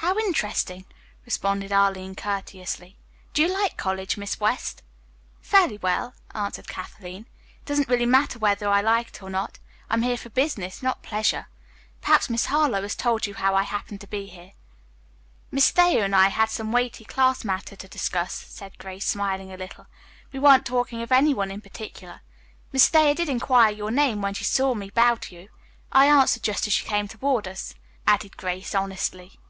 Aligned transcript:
"How 0.00 0.16
interesting," 0.20 0.84
responded 1.24 1.72
Arline 1.72 2.14
courteously. 2.14 2.96
"Do 3.34 3.42
you 3.42 3.48
like 3.52 3.76
college, 3.76 4.16
Miss 4.16 4.38
West?" 4.38 4.82
"Fairly 5.40 5.78
well," 5.78 6.14
answered 6.32 6.68
Kathleen. 6.68 7.26
"It 7.58 7.64
doesn't 7.64 7.88
really 7.88 8.06
matter 8.06 8.38
whether 8.38 8.68
I 8.68 8.80
like 8.82 9.08
it 9.08 9.22
or 9.22 9.30
not. 9.30 9.58
I 9.90 9.94
am 9.94 10.02
here 10.02 10.16
for 10.16 10.30
business, 10.30 10.80
not 10.80 11.02
pleasure. 11.02 11.48
Perhaps 12.02 12.30
Miss 12.30 12.46
Harlowe 12.46 12.82
has 12.82 12.94
told 12.94 13.26
you 13.26 13.34
how 13.34 13.56
I 13.56 13.64
happened 13.64 14.00
to 14.00 14.06
be 14.06 14.26
here." 14.26 14.52
"Miss 15.50 15.70
Thayer 15.72 16.04
and 16.04 16.14
I 16.14 16.28
had 16.28 16.50
some 16.50 16.70
weighty 16.70 17.04
class 17.04 17.44
matters 17.44 17.78
to 17.78 17.88
discuss," 17.88 18.32
said 18.32 18.78
Grace, 18.78 19.06
smiling 19.06 19.50
a 19.52 19.56
little. 19.56 19.86
"We 20.32 20.38
weren't 20.38 20.66
talking 20.66 21.02
of 21.02 21.10
any 21.10 21.34
one 21.34 21.50
in 21.50 21.60
particular. 21.60 22.20
Miss 22.70 22.88
Thayer 22.88 23.14
did 23.14 23.28
inquire 23.28 23.72
your 23.74 23.90
name 23.90 24.22
when 24.22 24.34
she 24.34 24.44
saw 24.44 24.72
me 24.74 24.88
bow 24.88 25.16
to 25.16 25.34
you. 25.34 25.48
I 25.90 26.06
answered 26.06 26.44
just 26.44 26.68
as 26.68 26.80
you 26.80 26.86
came 26.86 27.08
toward 27.08 27.48
us," 27.48 27.74
added 28.06 28.36
Grace 28.36 28.72
honestly. 28.72 29.40